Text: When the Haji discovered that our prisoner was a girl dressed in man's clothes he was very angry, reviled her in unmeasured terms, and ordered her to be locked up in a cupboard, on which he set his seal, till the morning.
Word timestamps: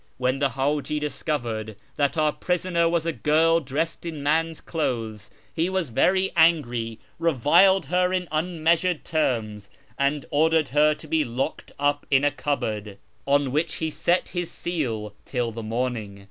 When 0.17 0.39
the 0.39 0.49
Haji 0.49 0.97
discovered 0.97 1.75
that 1.95 2.17
our 2.17 2.31
prisoner 2.33 2.89
was 2.89 3.05
a 3.05 3.11
girl 3.13 3.59
dressed 3.59 4.03
in 4.03 4.23
man's 4.23 4.59
clothes 4.59 5.29
he 5.53 5.69
was 5.69 5.89
very 5.91 6.31
angry, 6.35 6.97
reviled 7.19 7.85
her 7.85 8.11
in 8.11 8.27
unmeasured 8.31 9.05
terms, 9.05 9.69
and 9.99 10.25
ordered 10.31 10.69
her 10.69 10.95
to 10.95 11.07
be 11.07 11.23
locked 11.23 11.71
up 11.77 12.07
in 12.09 12.23
a 12.23 12.31
cupboard, 12.31 12.97
on 13.27 13.51
which 13.51 13.75
he 13.75 13.91
set 13.91 14.29
his 14.29 14.49
seal, 14.49 15.13
till 15.23 15.51
the 15.51 15.61
morning. 15.61 16.19